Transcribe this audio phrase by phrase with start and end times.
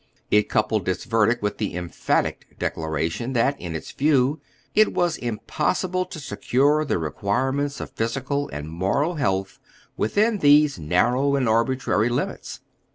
[0.31, 4.41] It coupled its verdict with the emphatic declaration that, in its view,
[4.73, 9.59] it was "im possible to secure the requirements of physical and moral liealth
[9.97, 12.61] within tiiese narrow and arbitrary limits."